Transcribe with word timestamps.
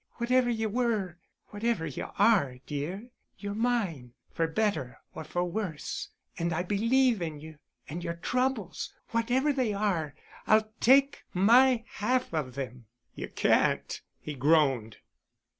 Whatever 0.15 0.49
you 0.49 0.67
were, 0.67 1.19
whatever 1.49 1.85
you 1.85 2.07
are, 2.17 2.57
dear, 2.65 3.11
you're 3.37 3.53
mine, 3.53 4.15
for 4.31 4.47
better 4.47 4.99
or 5.13 5.23
for 5.23 5.43
worse, 5.43 6.09
and 6.39 6.51
I 6.51 6.63
believe 6.63 7.21
in 7.21 7.39
you. 7.39 7.59
And 7.87 8.03
your 8.03 8.15
troubles, 8.15 8.91
whatever 9.09 9.53
they 9.53 9.73
are—I'll 9.75 10.73
take 10.79 11.21
my 11.35 11.83
half 11.87 12.33
of 12.33 12.55
them." 12.55 12.87
"You 13.13 13.29
can't——" 13.29 14.01
he 14.19 14.33
groaned. 14.33 14.97